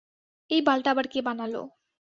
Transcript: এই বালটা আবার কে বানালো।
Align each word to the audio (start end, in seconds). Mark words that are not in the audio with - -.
এই 0.49 0.61
বালটা 0.61 0.89
আবার 0.91 1.05
কে 1.07 1.19
বানালো। 1.21 1.61